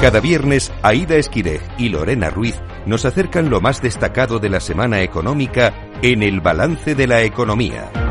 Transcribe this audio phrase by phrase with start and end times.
[0.00, 5.00] Cada viernes, Aida Esquirej y Lorena Ruiz nos acercan lo más destacado de la semana
[5.00, 5.72] económica
[6.02, 8.05] en el balance de la economía.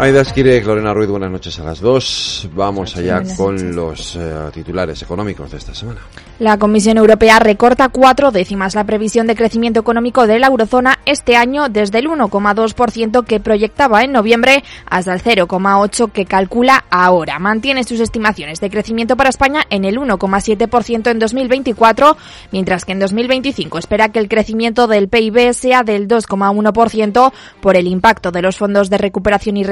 [0.00, 2.48] Aida Esquire, Lorena Ruiz, buenas noches a las dos.
[2.54, 5.98] Vamos allá con los eh, titulares económicos de esta semana.
[6.38, 11.34] La Comisión Europea recorta cuatro décimas la previsión de crecimiento económico de la eurozona este
[11.34, 17.40] año desde el 1,2% que proyectaba en noviembre hasta el 0,8% que calcula ahora.
[17.40, 22.16] Mantiene sus estimaciones de crecimiento para España en el 1,7% en 2024,
[22.52, 27.88] mientras que en 2025 espera que el crecimiento del PIB sea del 2,1% por el
[27.88, 29.64] impacto de los fondos de recuperación y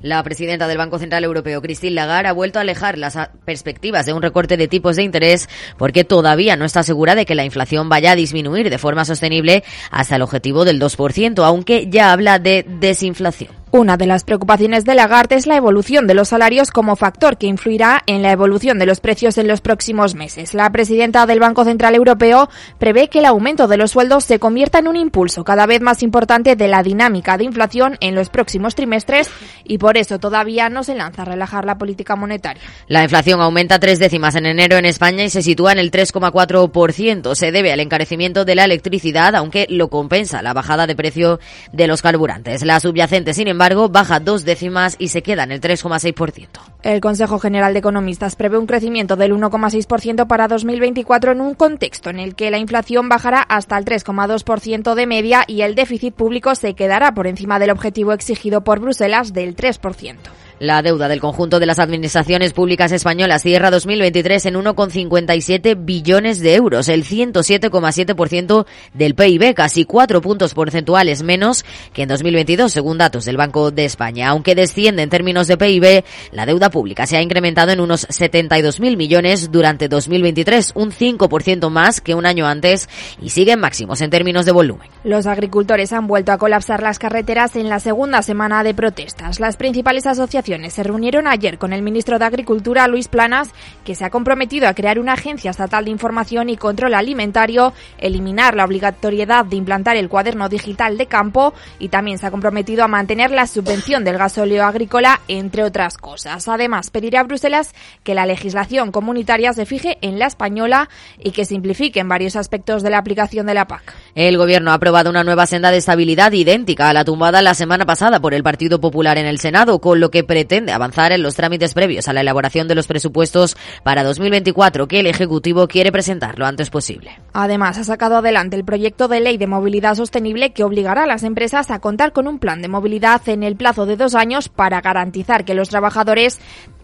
[0.00, 4.12] la presidenta del Banco Central Europeo, Christine Lagarde, ha vuelto a alejar las perspectivas de
[4.12, 7.88] un recorte de tipos de interés porque todavía no está segura de que la inflación
[7.88, 12.64] vaya a disminuir de forma sostenible hasta el objetivo del 2%, aunque ya habla de
[12.68, 13.57] desinflación.
[13.70, 17.46] Una de las preocupaciones de Lagarde es la evolución de los salarios como factor que
[17.46, 20.54] influirá en la evolución de los precios en los próximos meses.
[20.54, 24.78] La presidenta del Banco Central Europeo prevé que el aumento de los sueldos se convierta
[24.78, 28.74] en un impulso cada vez más importante de la dinámica de inflación en los próximos
[28.74, 29.28] trimestres
[29.64, 32.62] y por eso todavía no se lanza a relajar la política monetaria.
[32.86, 37.34] La inflación aumenta tres décimas en enero en España y se sitúa en el 3,4%.
[37.34, 41.38] Se debe al encarecimiento de la electricidad, aunque lo compensa la bajada de precio
[41.72, 42.64] de los carburantes.
[42.64, 46.46] La subyacente, sin embargo, embargo, baja dos décimas y se queda en el 3,6%.
[46.84, 52.08] El Consejo General de Economistas prevé un crecimiento del 1,6% para 2024 en un contexto
[52.10, 56.54] en el que la inflación bajará hasta el 3,2% de media y el déficit público
[56.54, 60.16] se quedará por encima del objetivo exigido por Bruselas del 3%.
[60.60, 66.56] La deuda del conjunto de las administraciones públicas españolas cierra 2023 en 1,57 billones de
[66.56, 73.24] euros, el 107,7% del PIB, casi cuatro puntos porcentuales menos que en 2022, según datos
[73.24, 74.30] del Banco de España.
[74.30, 78.96] Aunque desciende en términos de PIB, la deuda pública se ha incrementado en unos 72.000
[78.96, 82.88] millones durante 2023, un 5% más que un año antes
[83.22, 84.88] y siguen máximos en términos de volumen.
[85.04, 89.38] Los agricultores han vuelto a colapsar las carreteras en la segunda semana de protestas.
[89.38, 93.50] Las principales asociaciones se reunieron ayer con el ministro de Agricultura, Luis Planas,
[93.84, 98.54] que se ha comprometido a crear una agencia estatal de información y control alimentario, eliminar
[98.54, 102.88] la obligatoriedad de implantar el cuaderno digital de campo y también se ha comprometido a
[102.88, 106.48] mantener la subvención del gasóleo agrícola, entre otras cosas.
[106.48, 110.88] Además, pedirá a Bruselas que la legislación comunitaria se fije en la española
[111.22, 113.94] y que simplifique en varios aspectos de la aplicación de la PAC.
[114.14, 117.84] El Gobierno ha aprobado una nueva senda de estabilidad idéntica a la tumbada la semana
[117.84, 121.34] pasada por el Partido Popular en el Senado, con lo que pretende avanzar en los
[121.34, 126.38] trámites previos a la elaboración de los presupuestos para 2024 que el Ejecutivo quiere presentar
[126.38, 127.18] lo antes posible.
[127.32, 131.24] Además, ha sacado adelante el proyecto de ley de movilidad sostenible que obligará a las
[131.24, 134.80] empresas a contar con un plan de movilidad en el plazo de dos años para
[134.80, 136.38] garantizar que los trabajadores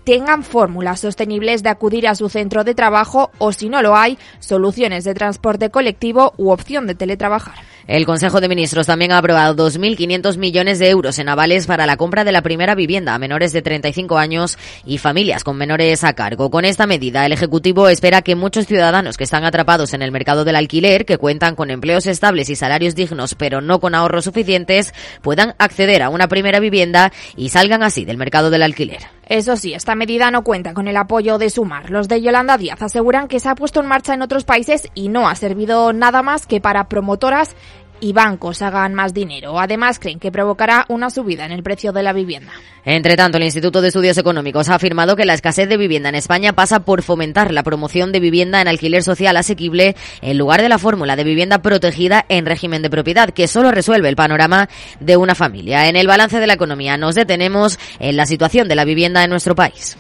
[0.05, 4.19] tengan fórmulas sostenibles de acudir a su centro de trabajo o, si no lo hay,
[4.39, 7.57] soluciones de transporte colectivo u opción de teletrabajar.
[7.87, 11.99] El Consejo de Ministros también ha aprobado 2.500 millones de euros en avales para la
[11.99, 14.57] compra de la primera vivienda a menores de 35 años
[14.87, 16.51] y familias con menores a cargo.
[16.51, 20.45] Con esta medida, el Ejecutivo espera que muchos ciudadanos que están atrapados en el mercado
[20.45, 24.95] del alquiler, que cuentan con empleos estables y salarios dignos, pero no con ahorros suficientes,
[25.21, 29.01] puedan acceder a una primera vivienda y salgan así del mercado del alquiler.
[29.27, 31.91] Eso sí, esta medida no cuenta con el apoyo de Sumar.
[31.91, 35.09] Los de Yolanda Díaz aseguran que se ha puesto en marcha en otros países y
[35.09, 37.57] no ha servido nada más que para promotoras
[38.05, 39.59] y bancos hagan más dinero.
[39.59, 42.53] Además, creen que provocará una subida en el precio de la vivienda.
[42.85, 46.15] Entre tanto, el Instituto de Estudios Económicos ha afirmado que la escasez de vivienda en
[46.15, 50.69] España pasa por fomentar la promoción de vivienda en alquiler social asequible en lugar de
[50.69, 54.69] la fórmula de vivienda protegida en régimen de propiedad, que solo resuelve el panorama
[55.01, 55.89] de una familia.
[55.89, 59.31] En el balance de la economía nos detenemos en la situación de la vivienda en
[59.31, 59.97] nuestro país.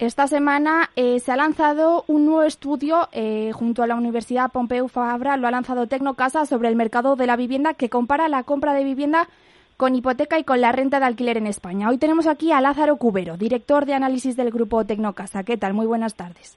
[0.00, 4.88] Esta semana eh, se ha lanzado un nuevo estudio eh, junto a la Universidad Pompeu
[4.88, 8.72] Fabra, lo ha lanzado Tecnocasa sobre el mercado de la vivienda que compara la compra
[8.72, 9.28] de vivienda
[9.76, 11.90] con hipoteca y con la renta de alquiler en España.
[11.90, 15.44] Hoy tenemos aquí a Lázaro Cubero, director de análisis del grupo Tecnocasa.
[15.44, 15.74] ¿Qué tal?
[15.74, 16.56] Muy buenas tardes.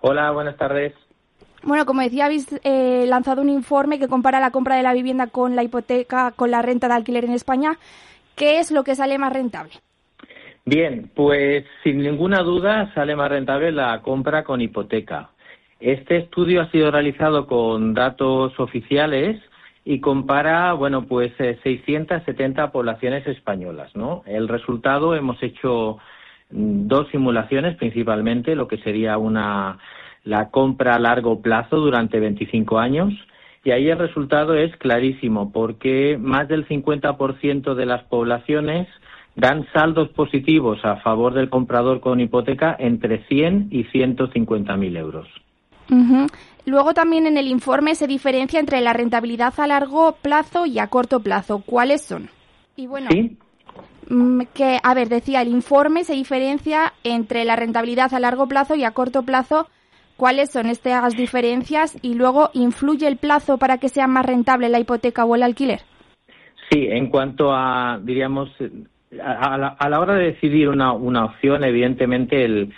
[0.00, 0.94] Hola, buenas tardes.
[1.64, 5.26] Bueno, como decía, habéis eh, lanzado un informe que compara la compra de la vivienda
[5.26, 7.76] con la hipoteca, con la renta de alquiler en España.
[8.36, 9.72] ¿Qué es lo que sale más rentable?
[10.66, 15.30] Bien, pues sin ninguna duda sale más rentable la compra con hipoteca.
[15.78, 19.38] Este estudio ha sido realizado con datos oficiales
[19.84, 24.22] y compara, bueno, pues 670 eh, poblaciones españolas, ¿no?
[24.24, 25.98] El resultado hemos hecho
[26.50, 29.78] mm, dos simulaciones principalmente, lo que sería una
[30.24, 33.12] la compra a largo plazo durante 25 años.
[33.64, 38.88] Y ahí el resultado es clarísimo, porque más del 50% de las poblaciones
[39.36, 45.28] dan saldos positivos a favor del comprador con hipoteca entre 100 y 150 mil euros.
[46.66, 50.86] Luego también en el informe se diferencia entre la rentabilidad a largo plazo y a
[50.86, 51.62] corto plazo.
[51.64, 52.30] ¿Cuáles son?
[52.76, 53.10] Y bueno,
[54.08, 58.74] mm, que a ver, decía el informe se diferencia entre la rentabilidad a largo plazo
[58.76, 59.68] y a corto plazo.
[60.16, 61.98] ¿Cuáles son estas diferencias?
[62.00, 65.80] Y luego, ¿influye el plazo para que sea más rentable la hipoteca o el alquiler?
[66.70, 68.48] Sí, en cuanto a, diríamos,
[69.22, 72.72] a, la, hora de decidir una, una opción, evidentemente el,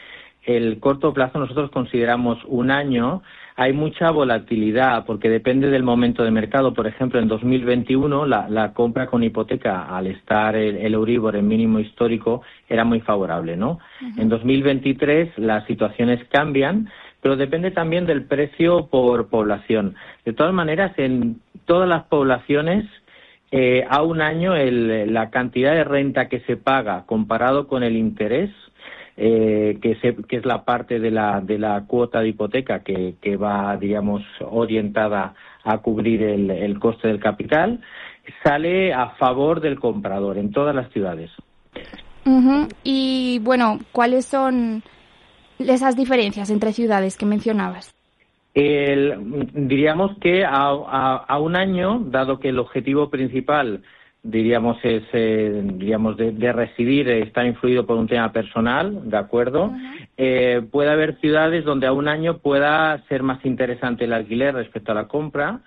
[0.47, 3.23] el corto plazo nosotros consideramos un año.
[3.57, 6.75] Hay mucha volatilidad porque depende del momento de mercado.
[6.75, 11.49] Por ejemplo, en 2021 la, la compra con hipoteca, al estar el, el, Euribor en
[11.49, 13.79] mínimo histórico, era muy favorable, ¿no?
[14.17, 16.89] En 2023 las situaciones cambian,
[17.21, 19.97] pero depende también del precio por población.
[20.25, 22.85] De todas maneras, en todas las poblaciones
[23.57, 28.51] eh, a un año la cantidad de renta que se paga comparado con el interés,
[29.17, 29.97] eh, que,
[30.29, 35.35] que, es la parte de la, de la cuota de hipoteca que, va, digamos, orientada
[35.65, 37.81] a cubrir el, el coste del capital,
[38.45, 41.31] sale a favor del comprador en todas las ciudades.
[42.83, 44.83] Y bueno, ¿cuáles son
[45.59, 47.96] esas diferencias entre ciudades que mencionabas?
[48.57, 53.83] Diríamos que a, un año, dado que el objetivo principal,
[54.23, 59.73] diríamos, es, eh, diríamos, de, residir está influido por un tema personal, ¿de acuerdo?
[60.17, 64.93] Eh, puede haber ciudades donde a un año pueda ser más interesante el alquiler respecto
[64.93, 65.61] a la compra,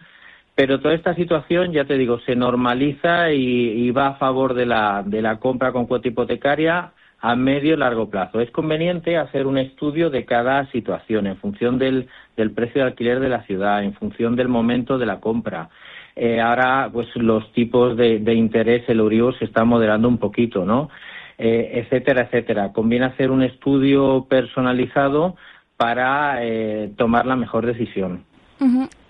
[0.55, 5.03] pero toda esta situación, ya te digo, se normaliza y, va a favor de la,
[5.05, 8.39] de la compra con cuota hipotecaria a medio y largo plazo.
[8.39, 12.07] Es conveniente hacer un estudio de cada situación en función del,
[12.37, 15.69] del precio de alquiler de la ciudad, en función del momento de la compra.
[16.15, 20.89] Eh, ahora, pues los tipos de, interés, el Euribor se está moderando un poquito, ¿no?
[21.37, 22.73] Eh, etcétera, etcétera.
[22.73, 25.35] Conviene hacer un estudio personalizado
[25.77, 28.25] para eh, tomar la mejor decisión.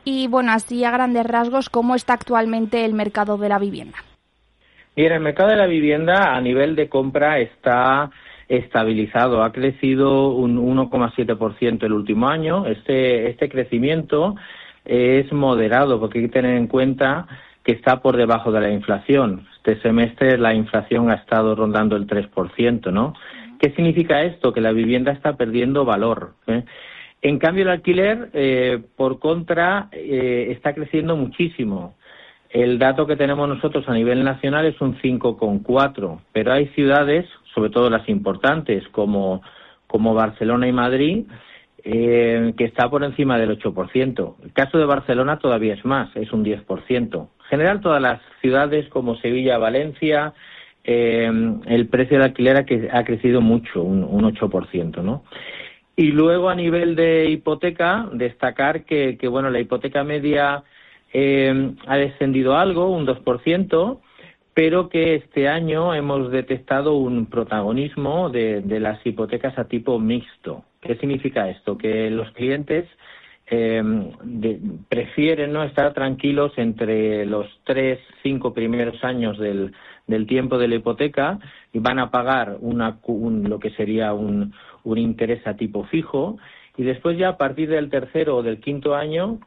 [0.03, 3.97] Y bueno, así a grandes rasgos, ¿cómo está actualmente el mercado de la vivienda?
[4.95, 8.11] Bien, el mercado de la vivienda a nivel de compra está
[8.47, 9.43] estabilizado.
[9.43, 12.65] Ha crecido un 1,7% el último año.
[12.65, 14.35] Este, este crecimiento
[14.83, 17.27] es moderado porque hay que tener en cuenta
[17.63, 19.47] que está por debajo de la inflación.
[19.57, 23.13] Este semestre la inflación ha estado rondando el 3%, ¿no?
[23.59, 24.53] ¿Qué significa esto?
[24.53, 26.33] Que la vivienda está perdiendo valor.
[26.47, 26.63] ¿eh?
[27.21, 31.95] En cambio, el alquiler, eh, por contra, eh, está creciendo muchísimo.
[32.49, 37.69] El dato que tenemos nosotros a nivel nacional es un 5,4, pero hay ciudades, sobre
[37.69, 39.41] todo las importantes, como,
[39.87, 41.25] Barcelona y Madrid,
[41.83, 44.35] eh, que está por encima del 8%.
[44.43, 47.29] El caso de Barcelona todavía es más, es un 10%.
[47.43, 50.33] En general, todas las ciudades como Sevilla, Valencia,
[50.83, 51.31] eh,
[51.67, 55.23] el precio de alquiler ha, ha crecido mucho, un, un 8%, ¿no?
[55.95, 60.63] Y luego, a nivel de hipoteca, destacar que, que bueno, la hipoteca media
[61.13, 63.99] eh, ha descendido algo, un 2%,
[64.53, 70.65] pero que este año hemos detectado un protagonismo de, las hipotecas a tipo mixto.
[70.81, 71.77] ¿Qué significa esto?
[71.77, 72.85] Que los clientes
[73.47, 73.81] eh,
[74.89, 79.73] prefieren no estar tranquilos entre los tres, cinco primeros años del,
[80.07, 81.39] del tiempo de la hipoteca
[81.71, 86.37] y van a pagar una, lo que sería un, un interés a tipo fijo
[86.75, 89.39] y después ya a partir del tercero o del quinto año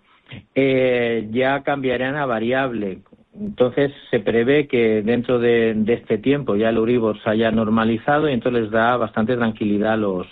[0.54, 2.98] eh, ya cambiarán a variable.
[3.34, 8.32] Entonces se prevé que dentro de, este tiempo ya el Uribor se haya normalizado y
[8.32, 10.26] entonces les da bastante tranquilidad a los,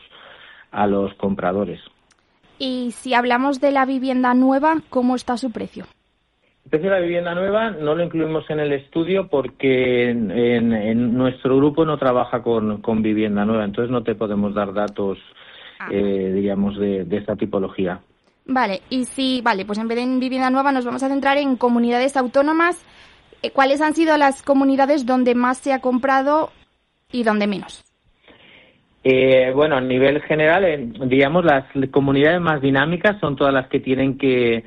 [0.71, 1.81] a los compradores.
[2.59, 5.87] Y si hablamos de la vivienda nueva, ¿cómo está su precio?
[6.65, 11.57] El precio de la vivienda nueva no lo incluimos en el estudio porque en, nuestro
[11.57, 15.19] grupo no trabaja con, con, vivienda nueva, entonces no te podemos dar datos,
[15.79, 15.89] ah.
[15.91, 18.03] eh, digamos, de esta tipología.
[18.53, 21.39] Vale, y si, vale, pues en vez de en vivienda nueva nos vamos a centrar
[21.39, 22.85] en comunidades autónomas.
[23.43, 26.51] Eh, ¿Cuáles han sido las comunidades donde más se ha comprado
[27.13, 27.85] y donde menos?
[29.05, 34.19] Eh, bueno, a nivel general, digamos, las comunidades más dinámicas son todas las que tienen
[34.19, 34.65] que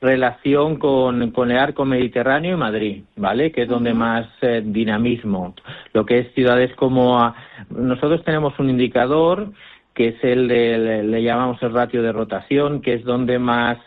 [0.00, 3.52] relación con, con el arco mediterráneo y Madrid, ¿vale?
[3.52, 5.54] Que es donde más eh, dinamismo.
[5.92, 7.34] Lo que es ciudades como...
[7.68, 9.52] nosotros tenemos un indicador
[9.96, 13.78] que es el de, le, llamamos el ratio de rotación, que es donde más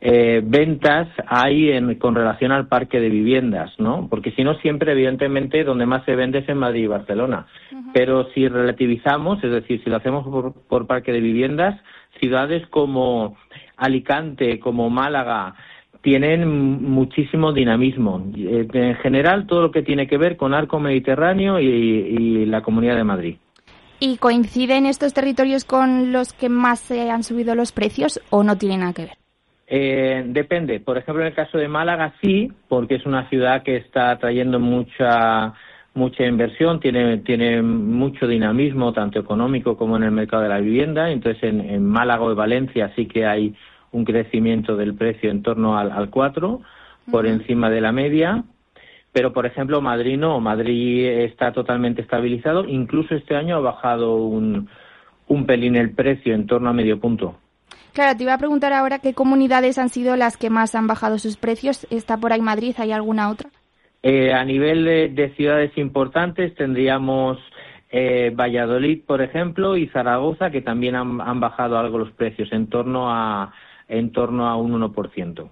[0.00, 4.08] eh, ventas hay en, con relación al parque de viviendas, ¿no?
[4.10, 7.46] Porque si no, siempre, evidentemente, donde más se vende es en Madrid y Barcelona.
[7.94, 11.80] Pero si relativizamos, es decir, si lo hacemos por, parque de viviendas,
[12.18, 13.36] ciudades como
[13.76, 15.54] Alicante, como Málaga,
[16.00, 16.48] tienen
[16.82, 18.32] muchísimo dinamismo.
[18.36, 22.96] Eh, en general, todo lo que tiene que ver con arco mediterráneo y, la Comunidad
[22.96, 23.36] de Madrid.
[24.04, 28.58] ¿Y coinciden estos territorios con los que más se han subido los precios o no
[28.58, 29.16] tienen nada que ver?
[29.68, 30.80] Eh, depende.
[30.80, 34.58] Por ejemplo, en el caso de Málaga sí, porque es una ciudad que está trayendo
[34.58, 35.54] mucha
[35.94, 41.08] mucha inversión, tiene, tiene mucho dinamismo, tanto económico como en el mercado de la vivienda.
[41.08, 43.54] Entonces, en, Málaga y Valencia sí que hay
[43.92, 46.60] un crecimiento del precio en torno al, al 4,
[47.08, 48.42] por encima de la media.
[49.12, 50.40] Pero, por ejemplo, Madrid no.
[50.40, 52.64] Madrid está totalmente estabilizado.
[52.66, 54.68] Incluso este año ha bajado un,
[55.28, 57.36] un pelín el precio, en torno a medio punto.
[57.92, 61.18] Claro, te iba a preguntar ahora qué comunidades han sido las que más han bajado
[61.18, 61.86] sus precios.
[61.90, 62.74] ¿Está por ahí Madrid?
[62.78, 63.50] ¿Hay alguna otra?
[64.02, 67.38] Eh, a nivel de, ciudades importantes tendríamos
[67.90, 73.12] eh, Valladolid, por ejemplo, y Zaragoza, que también han, bajado algo los precios, en torno
[73.12, 73.52] a,
[73.88, 75.50] en torno a un 1%.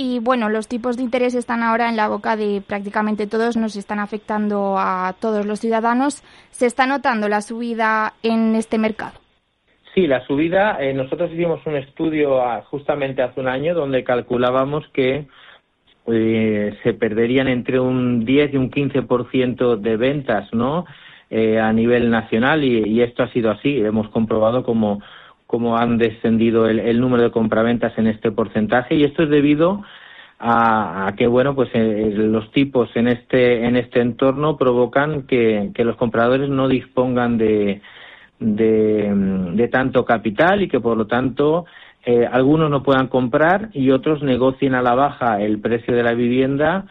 [0.00, 3.74] Y bueno, los tipos de interés están ahora en la boca de prácticamente todos, nos
[3.74, 6.22] están afectando a todos los ciudadanos.
[6.52, 9.18] ¿Se está notando la subida en este mercado?
[9.96, 14.86] Sí, la subida, eh, nosotros hicimos un estudio ah, justamente hace un año donde calculábamos
[14.92, 15.26] que
[16.06, 20.86] eh, se perderían entre un 10 y un 15% de ventas, ¿no?
[21.28, 23.80] Eh, a nivel nacional y, esto ha sido así.
[23.80, 25.02] Hemos comprobado cómo,
[25.48, 28.94] cómo han descendido el, número de compraventas en este porcentaje.
[28.94, 29.82] Y esto es debido
[30.38, 35.96] a, que bueno pues eh, los tipos en este en este entorno provocan que, los
[35.96, 37.80] compradores no dispongan de,
[38.38, 39.10] de,
[39.54, 41.64] de tanto capital y que por lo tanto
[42.04, 46.12] eh, algunos no puedan comprar y otros negocien a la baja el precio de la
[46.12, 46.84] vivienda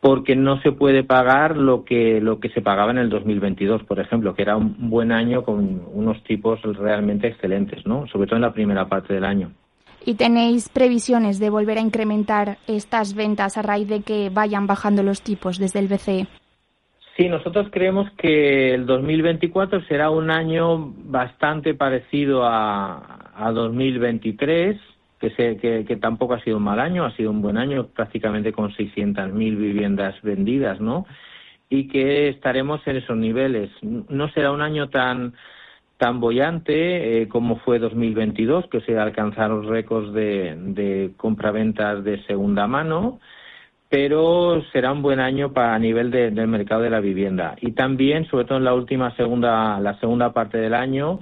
[0.00, 3.98] porque no se puede pagar lo que lo que se pagaba en el 2022, por
[3.98, 8.06] ejemplo, que era un buen año con unos tipos realmente excelentes, ¿no?
[8.08, 9.52] Sobre todo en la primera parte del año.
[10.04, 15.02] ¿Y tenéis previsiones de volver a incrementar estas ventas a raíz de que vayan bajando
[15.02, 16.28] los tipos desde el BCE?
[17.16, 24.76] Sí, nosotros creemos que el 2024 será un año bastante parecido a, a 2023,
[25.30, 28.52] que, se, que, tampoco ha sido un mal año, ha sido un buen año, prácticamente
[28.52, 31.06] con 600.000 viviendas vendidas, ¿no?
[31.68, 33.70] Y que estaremos en esos niveles.
[33.82, 35.34] No será un año tan
[35.98, 42.66] tan bollante eh, como fue 2022, que se alcanzaron récords de, de compraventas de segunda
[42.66, 43.18] mano,
[43.88, 47.56] pero será un buen año para a nivel del mercado de la vivienda.
[47.62, 51.20] Y también, sobre todo en la última segunda, la segunda parte del año,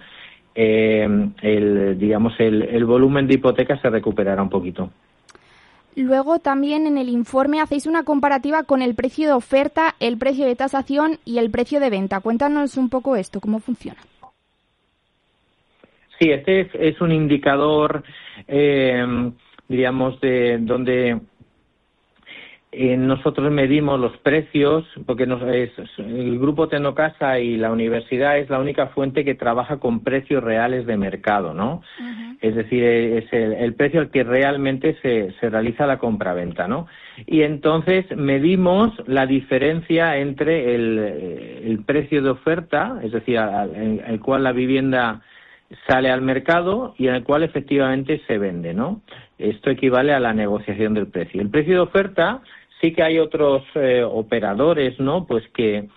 [0.54, 1.08] eh,
[1.42, 4.90] el, digamos, el, volumen de hipotecas se recuperará un poquito.
[5.96, 10.44] Luego también en el informe hacéis una comparativa con el precio de oferta, el precio
[10.46, 12.20] de tasación y el precio de venta.
[12.20, 14.00] Cuéntanos un poco esto, cómo funciona.
[16.18, 18.04] Sí, este es, un indicador,
[18.46, 19.04] eh,
[19.68, 21.20] diríamos, de donde
[22.76, 28.58] eh, nosotros medimos los precios, porque nos, el grupo Tenocasa y la universidad es la
[28.58, 31.82] única fuente que trabaja con precios reales de mercado, ¿no?
[32.40, 36.86] Es decir, es el, precio al que realmente se, se realiza la compraventa, ¿no?
[37.26, 40.98] Y entonces medimos la diferencia entre el,
[41.64, 45.22] el precio de oferta, es decir, en el cual la vivienda
[45.86, 49.00] sale al mercado y en el cual efectivamente se vende, ¿no?
[49.38, 51.40] Esto equivale a la negociación del precio.
[51.40, 52.40] El precio de oferta
[52.84, 55.26] sí que hay otros eh, operadores, ¿no?
[55.26, 55.88] Pues que,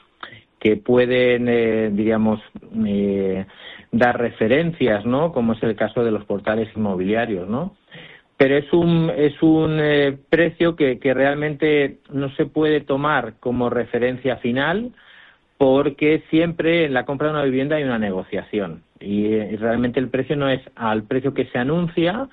[0.59, 2.39] que pueden, eh, diríamos,
[2.85, 3.45] eh,
[3.91, 5.33] dar referencias, ¿no?
[5.33, 7.75] Como es el caso de los portales inmobiliarios, ¿no?
[8.37, 9.81] Pero es un, es un
[10.29, 14.93] precio que, que realmente no se puede tomar como referencia final
[15.57, 20.35] porque siempre en la compra de una vivienda hay una negociación y realmente el precio
[20.35, 22.29] no es al precio que se anuncia,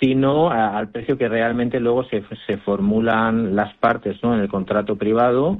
[0.00, 4.34] sino al precio que realmente luego se, se formulan las partes ¿no?
[4.34, 5.58] en el contrato privado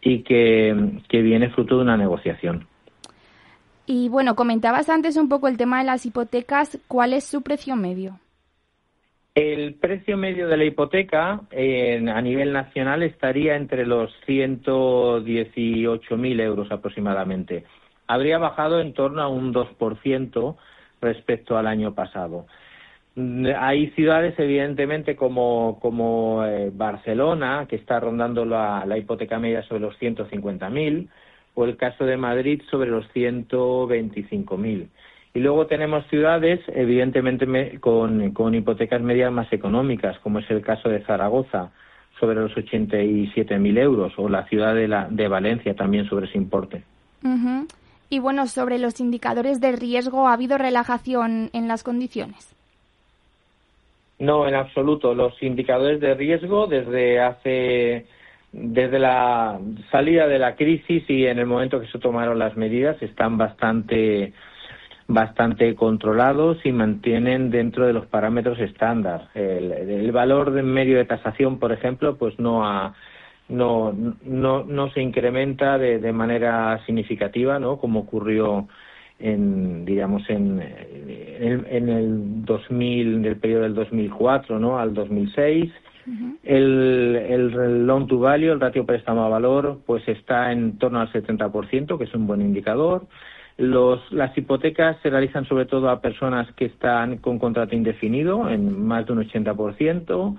[0.00, 2.66] y que, que viene fruto de una negociación.
[3.86, 6.78] Y bueno, comentabas antes un poco el tema de las hipotecas.
[6.88, 8.18] ¿Cuál es su precio medio?
[9.34, 17.64] El precio medio de la hipoteca a nivel nacional estaría entre los 118.000 euros aproximadamente.
[18.08, 20.56] Habría bajado en torno a un 2%
[21.00, 22.46] respecto al año pasado.
[23.58, 31.08] Hay ciudades, evidentemente, como, eh, Barcelona, que está rondando la, hipoteca media sobre los 150.000,
[31.54, 34.86] o el caso de Madrid sobre los 125.000.
[35.34, 40.88] Y luego tenemos ciudades, evidentemente, con, con hipotecas medias más económicas, como es el caso
[40.88, 41.72] de Zaragoza,
[42.20, 46.84] sobre los 87.000 euros, o la ciudad de, la, de Valencia también sobre ese importe.
[48.10, 52.57] Y bueno, sobre los indicadores de riesgo, ¿ha habido relajación en las condiciones?
[54.18, 55.14] No, en absoluto.
[55.14, 58.06] Los indicadores de riesgo desde hace
[58.50, 59.60] desde la
[59.90, 64.32] salida de la crisis y en el momento que se tomaron las medidas están bastante
[65.06, 69.28] bastante controlados y mantienen dentro de los parámetros estándar.
[69.34, 72.94] El, valor de medio de tasación, por ejemplo, pues no ha,
[73.48, 77.78] no, no, no se incrementa de, de manera significativa, ¿no?
[77.78, 78.68] Como ocurrió
[79.18, 85.72] en digamos en, en, en el 2000 del periodo del 2004 no al 2006
[86.42, 91.12] el, el loan to value el ratio préstamo a valor pues está en torno al
[91.12, 93.06] 70% que es un buen indicador.
[93.56, 98.86] Los, las hipotecas se realizan sobre todo a personas que están con contrato indefinido en
[98.86, 100.38] más de un 80%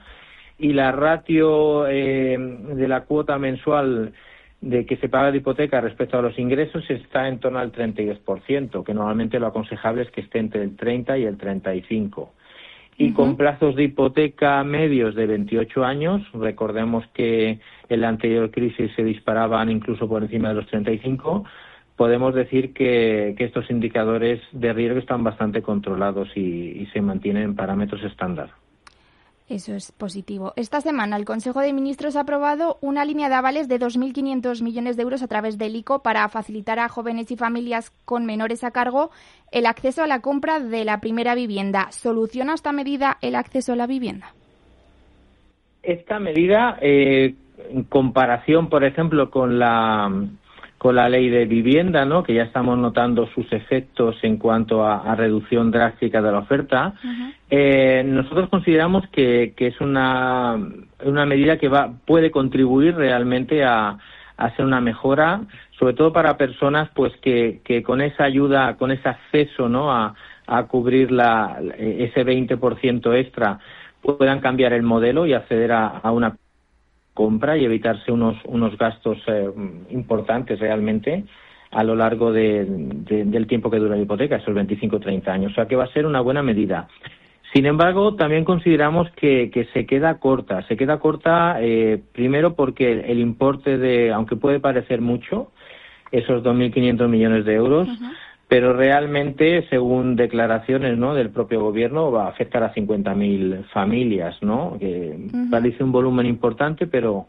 [0.58, 4.14] y la ratio eh, de la cuota mensual
[4.62, 8.84] de que se paga de hipoteca respecto a los ingresos está en torno al 32%,
[8.84, 12.34] que normalmente lo aconsejable es que esté entre el 30 y el 35.
[12.98, 18.92] Y con plazos de hipoteca medios de 28 años, recordemos que en la anterior crisis
[18.94, 21.46] se disparaban incluso por encima de los 35,
[21.96, 28.04] podemos decir que, estos indicadores de riesgo están bastante controlados y se mantienen en parámetros
[28.04, 28.50] estándar.
[29.50, 30.54] Eso es positivo.
[30.56, 34.96] Esta semana el Consejo de Ministros ha aprobado una línea de avales de 2.500 millones
[34.96, 38.70] de euros a través del ICO para facilitar a jóvenes y familias con menores a
[38.70, 39.10] cargo
[39.52, 41.88] el acceso a la compra de la primera vivienda.
[41.90, 44.36] ¿Soluciona esta medida el acceso a la vivienda?
[45.82, 47.34] Esta medida, eh,
[47.72, 50.12] en comparación, por ejemplo, con la
[50.80, 52.24] con la ley de vivienda, ¿no?
[52.24, 56.94] que ya estamos notando sus efectos en cuanto a, reducción drástica de la oferta,
[57.50, 60.58] eh, nosotros consideramos que, que es una,
[61.04, 63.98] una, medida que va, puede contribuir realmente a, a
[64.38, 65.42] hacer una mejora,
[65.78, 69.92] sobre todo para personas pues que, que con esa ayuda, con ese acceso ¿no?
[69.92, 70.16] a,
[70.48, 73.60] a cubrir la, ese 20% extra,
[74.02, 76.38] puedan cambiar el modelo y acceder a, a una
[77.20, 79.50] compra y evitarse unos, unos gastos eh,
[79.90, 81.26] importantes realmente
[81.70, 85.52] a lo largo de, del tiempo que dura la hipoteca, esos 25 o 30 años.
[85.52, 86.88] O sea que va a ser una buena medida.
[87.54, 90.66] Sin embargo, también consideramos que, que se queda corta.
[90.70, 95.52] Se queda corta eh, primero porque el, importe de, aunque puede parecer mucho,
[96.14, 97.90] esos 2.500 millones de euros,
[98.50, 101.14] pero realmente, según declaraciones ¿no?
[101.14, 104.76] del propio gobierno, va a afectar a 50.000 familias, ¿no?
[104.80, 107.28] Que parece un volumen importante, pero,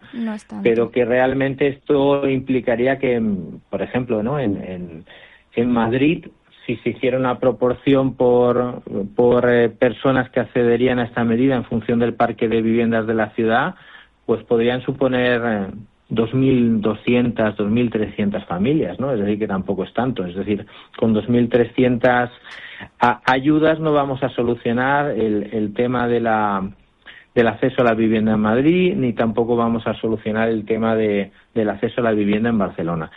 [0.62, 3.22] pero que realmente esto implicaría que,
[3.68, 4.40] por ejemplo, ¿no?
[4.40, 5.04] en, en,
[5.56, 6.26] en Madrid,
[6.66, 8.82] si se hiciera una proporción por,
[9.14, 13.14] por eh, personas que accederían a esta medida en función del parque de viviendas de
[13.14, 13.74] la ciudad,
[14.24, 15.66] pues podrían suponer eh,
[16.10, 19.12] 2.200, 2.300 familias, ¿no?
[19.12, 20.24] Es decir, que tampoco es tanto.
[20.24, 22.30] Es decir, con 2.300
[23.26, 26.70] ayudas no vamos a solucionar el, el tema de la,
[27.34, 31.30] del acceso a la vivienda en Madrid, ni tampoco vamos a solucionar el tema de,
[31.54, 33.10] del acceso a la vivienda en Barcelona.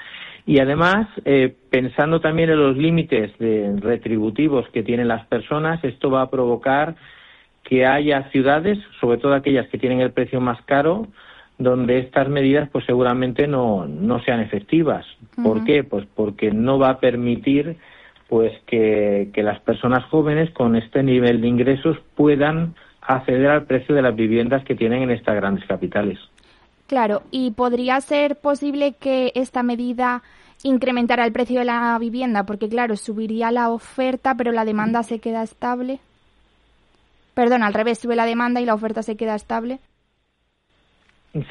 [0.46, 6.12] Y además, eh, pensando también en los límites de retributivos que tienen las personas, esto
[6.12, 6.96] va a provocar
[7.64, 11.08] que haya ciudades, sobre todo aquellas que tienen el precio más caro,
[11.58, 15.06] donde estas medidas pues seguramente no, no sean efectivas.
[15.42, 15.84] ¿Por qué?
[15.84, 17.78] Pues porque no va a permitir
[18.28, 23.94] pues que, que las personas jóvenes con este nivel de ingresos puedan acceder al precio
[23.94, 26.20] de las viviendas que tienen en estas grandes capitales.
[26.88, 30.24] Claro, y podría ser posible que esta medida
[30.64, 35.20] incrementara el precio de la vivienda, porque claro, subiría la oferta, pero la demanda se
[35.20, 36.00] queda estable.
[37.34, 39.80] Perdón, al revés, sube la demanda y la oferta se queda estable.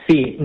[0.07, 0.37] Sí,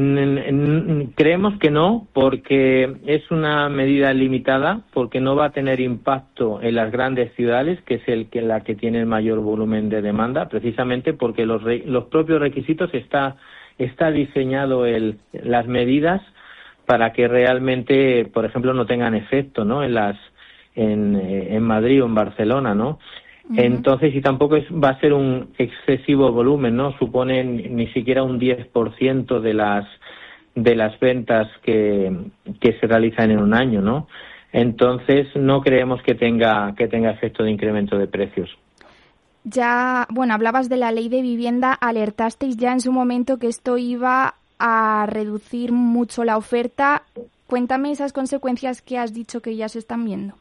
[1.16, 6.74] creemos que no, porque es una medida limitada, porque no va a tener impacto en
[6.74, 10.50] las grandes ciudades, que es el que la que tiene el mayor volumen de demanda,
[10.50, 13.36] precisamente porque los, los propios requisitos está
[13.78, 16.20] está diseñado el, las medidas
[16.88, 19.84] para que realmente, por ejemplo, no tengan efecto, ¿no?
[19.84, 20.18] En las
[20.74, 22.98] en, en Madrid o en Barcelona, ¿no?
[23.56, 26.98] Entonces, y tampoco es, va a ser un excesivo volumen, ¿no?
[26.98, 29.86] Supone ni siquiera un 10% de las,
[30.54, 32.12] de las ventas que,
[32.60, 34.08] que se realizan en un año, ¿no?
[34.52, 38.50] Entonces, no creemos que tenga, que tenga efecto de incremento de precios.
[39.44, 43.78] Ya, bueno, hablabas de la ley de vivienda, alertasteis ya en su momento que esto
[43.78, 47.04] iba a reducir mucho la oferta.
[47.46, 50.36] Cuéntame esas consecuencias que has dicho que ya se están viendo.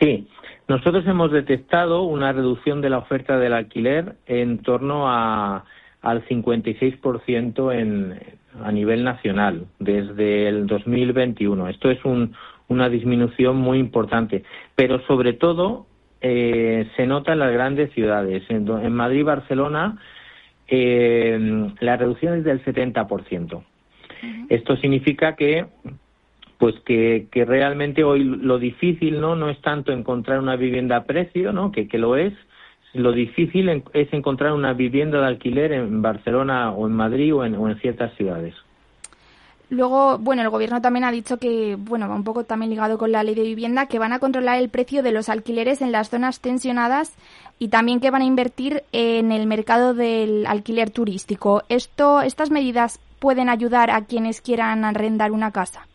[0.00, 0.26] Sí,
[0.66, 5.64] nosotros hemos detectado una reducción de la oferta del alquiler en torno a,
[6.00, 8.18] al 56% en,
[8.62, 11.68] a nivel nacional desde el 2021.
[11.68, 11.98] Esto es
[12.68, 14.42] una disminución muy importante,
[14.74, 15.86] pero sobre todo
[16.20, 18.44] eh, se nota en las grandes ciudades.
[18.48, 19.98] En, Madrid y Barcelona
[20.68, 23.62] eh, la reducción es del 70%.
[24.48, 25.66] Esto significa que
[26.60, 31.04] pues que, que, realmente hoy lo difícil no no es tanto encontrar una vivienda a
[31.04, 31.72] precio, ¿no?
[31.72, 32.34] que, que lo es,
[32.92, 37.54] lo difícil es encontrar una vivienda de alquiler en Barcelona o en Madrid o en,
[37.54, 38.54] o en ciertas ciudades.
[39.70, 43.10] Luego, bueno, el gobierno también ha dicho que, bueno, va un poco también ligado con
[43.10, 46.10] la ley de vivienda, que van a controlar el precio de los alquileres en las
[46.10, 47.14] zonas tensionadas
[47.58, 51.62] y también que van a invertir en el mercado del alquiler turístico.
[51.70, 55.86] Esto, estas medidas pueden ayudar a quienes quieran arrendar una casa.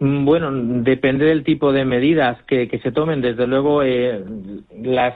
[0.00, 3.20] Mm, bueno, depende del tipo de medidas que, se tomen.
[3.20, 4.22] Desde luego, eh,
[4.82, 5.14] las,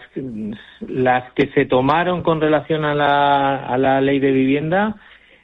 [0.80, 4.96] las que se tomaron con relación a la, a la ley de vivienda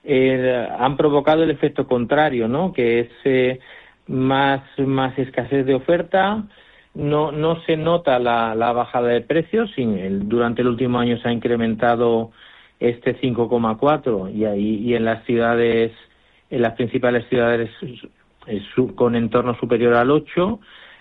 [0.05, 2.73] eh, han provocado el efecto contrario, ¿no?
[2.73, 3.61] Que es eh,
[4.09, 6.45] más, más escasez de oferta,
[6.95, 11.29] no, no se nota la, la bajada de precios, sin durante el último año se
[11.29, 12.33] ha incrementado
[12.81, 15.93] este 5,4 y ahí y en las ciudades,
[16.51, 17.71] en las principales ciudades
[18.95, 20.61] con entorno superior al 8,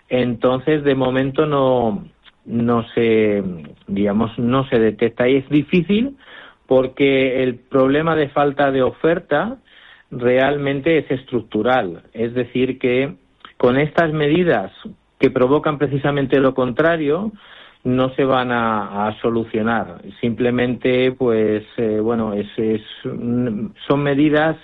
[0.10, 2.06] entonces de momento no,
[2.46, 3.44] no se,
[3.88, 6.18] digamos, no se detecta y es difícil
[6.66, 9.58] porque el problema de falta de oferta
[10.12, 13.16] realmente es estructural, es decir que
[13.58, 14.72] con estas medidas
[15.20, 17.32] que provocan precisamente lo contrario,
[17.84, 20.02] no se van a, solucionar.
[20.20, 22.48] Simplemente, pues, eh, bueno, es,
[23.04, 24.58] son medidas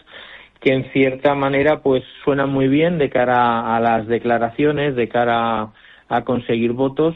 [0.64, 5.74] que en cierta manera pues suena muy bien de cara a las declaraciones, de cara
[6.08, 7.16] a conseguir votos,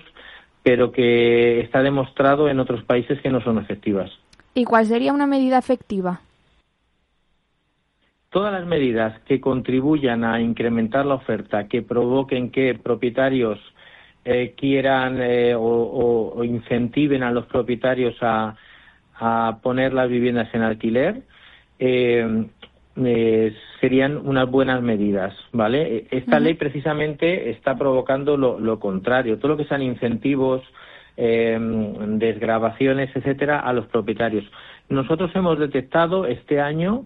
[0.64, 4.12] pero que está demostrado en otros países que no son efectivas.
[4.54, 6.20] ¿Y cuál sería una medida efectiva?
[8.30, 13.60] Todas las medidas que contribuyan a incrementar la oferta, que provoquen que propietarios
[14.26, 18.58] eh, quieran eh, o, incentiven a los propietarios a,
[19.64, 21.22] poner las viviendas en alquiler,
[21.80, 22.46] eh,
[23.06, 26.08] eh, serían unas buenas medidas, ¿vale?
[26.10, 30.64] Esta ley precisamente está provocando lo, contrario, todo lo que sean incentivos,
[31.16, 34.46] eh, desgrabaciones, etcétera, a los propietarios.
[34.90, 37.06] Nosotros hemos detectado este año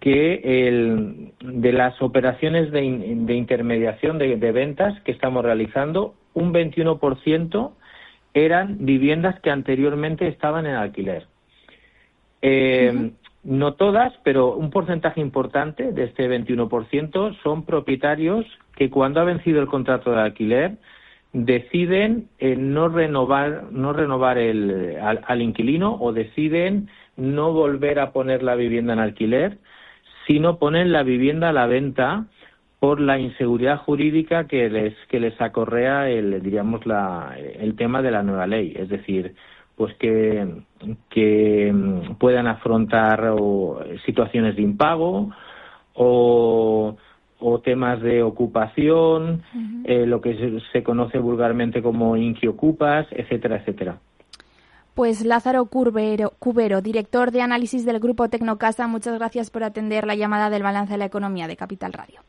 [0.00, 7.72] que el, de las operaciones de, intermediación de, ventas que estamos realizando, un 21%
[8.34, 11.26] eran viviendas que anteriormente estaban en alquiler.
[12.42, 13.10] Eh,
[13.46, 19.60] no todas, pero un porcentaje importante de este 21% son propietarios que cuando ha vencido
[19.60, 20.78] el contrato de alquiler
[21.32, 28.42] deciden eh, no renovar no renovar el, al, inquilino o deciden no volver a poner
[28.42, 29.58] la vivienda en alquiler,
[30.26, 32.26] sino ponen la vivienda a la venta
[32.80, 38.10] por la inseguridad jurídica que les que les acorrea el diríamos la, el tema de
[38.10, 39.36] la nueva ley, es decir,
[39.76, 40.62] pues que,
[41.10, 43.34] que mm, puedan afrontar
[44.04, 45.30] situaciones de impago
[45.94, 46.96] o,
[47.62, 49.42] temas de ocupación,
[49.84, 53.98] eh, lo que se, conoce vulgarmente como inquiocupas, etcétera, etcétera.
[54.94, 60.14] Pues Lázaro Cubero, Cubero, director de análisis del Grupo Tecnocasa, muchas gracias por atender la
[60.14, 62.20] llamada del balance de la economía de Capital Radio.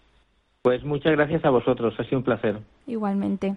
[0.61, 2.59] Pues muchas gracias a vosotros, ha sido un placer.
[2.87, 3.55] Igualmente.